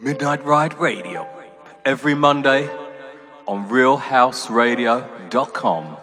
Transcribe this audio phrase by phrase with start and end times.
[0.00, 1.26] Midnight Riot Radio.
[1.84, 2.68] Every Monday
[3.46, 5.96] on realhouseradio.com.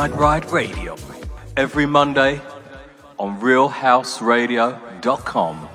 [0.00, 0.96] Radio
[1.58, 2.40] every Monday
[3.18, 5.69] on realhouseradio.com.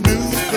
[0.00, 0.53] new.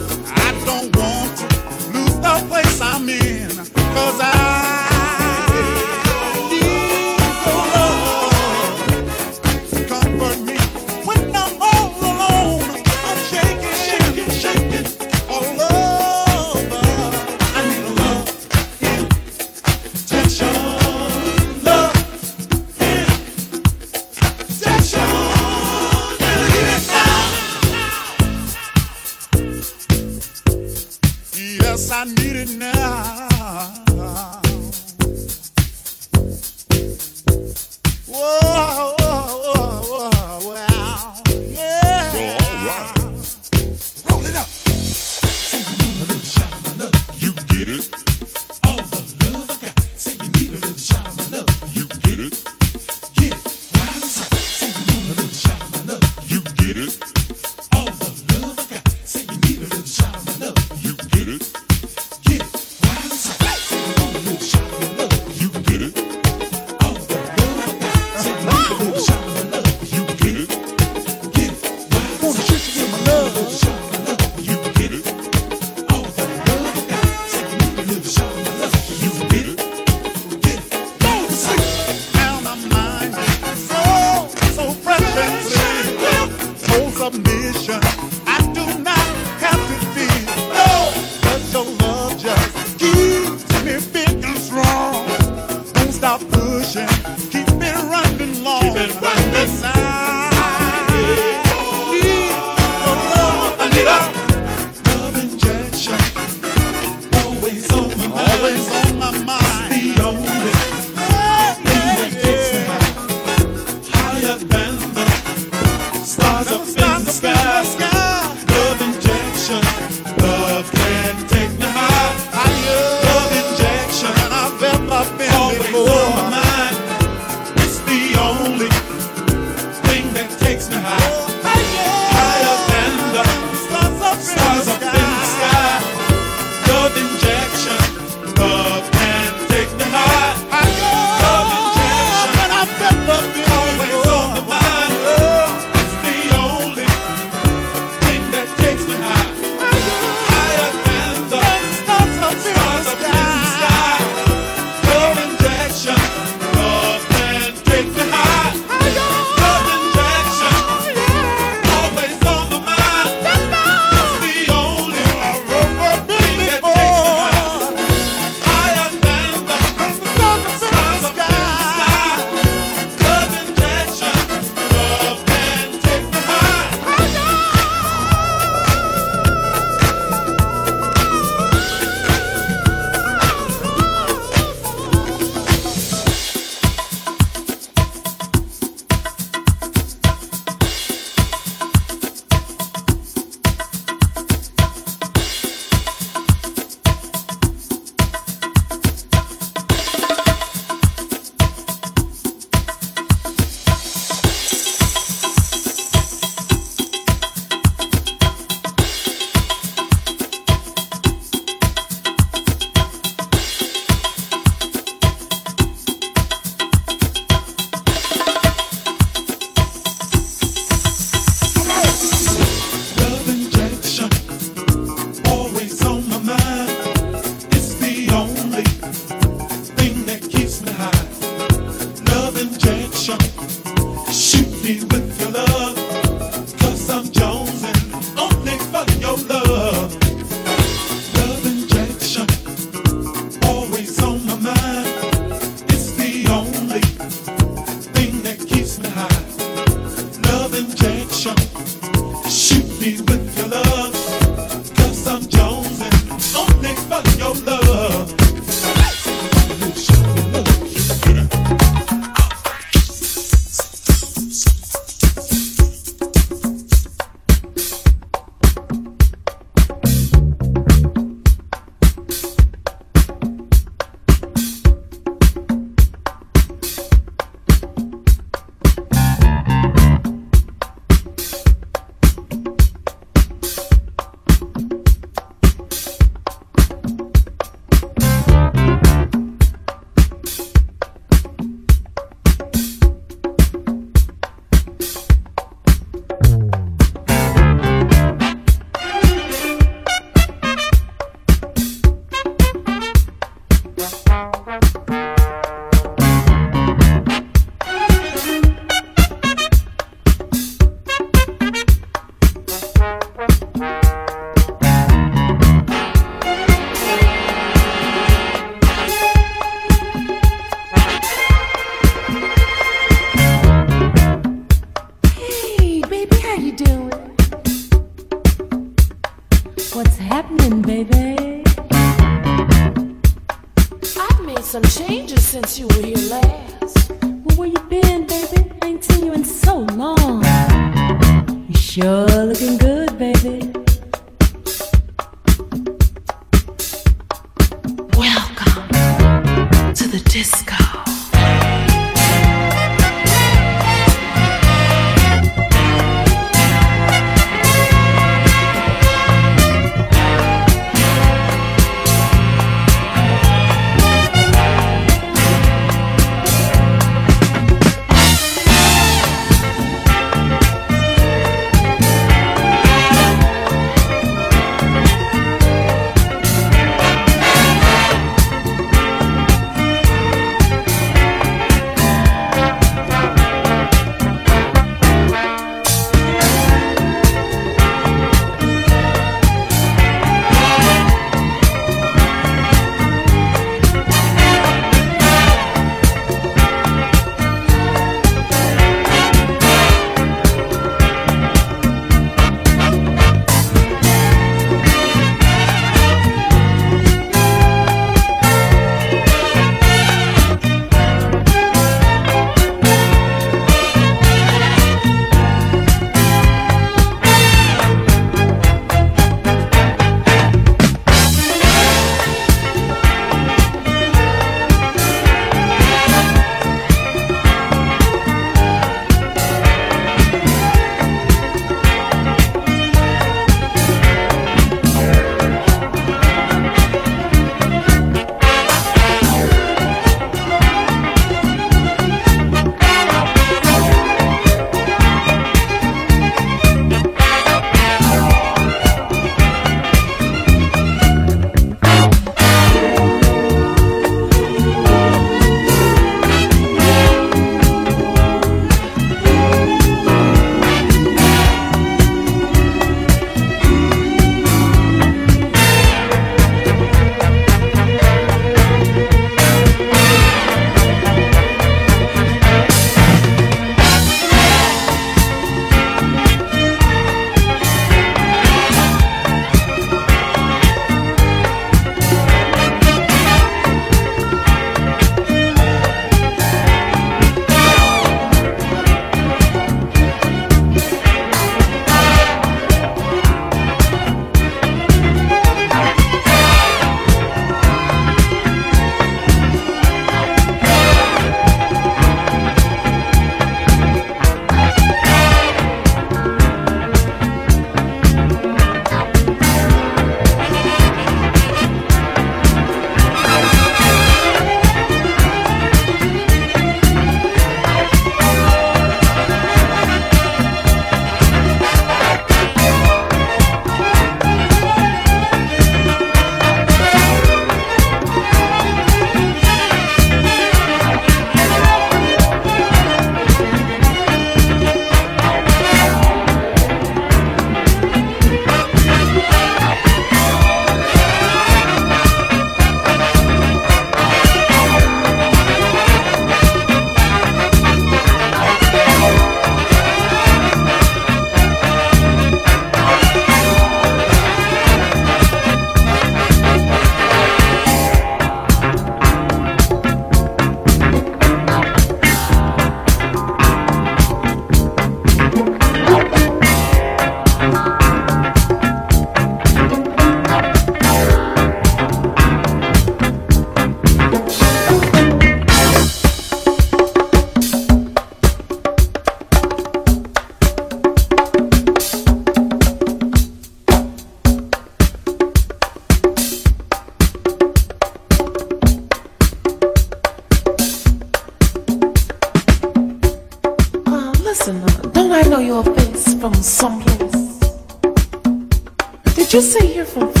[599.11, 600.00] Just you say you're from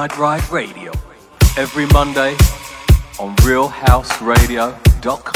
[0.00, 0.92] Midnight Riot Radio.
[1.58, 2.30] Every Monday
[3.18, 5.29] on realhouseradio.com.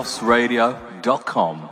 [0.00, 1.69] Realhouseradio.com.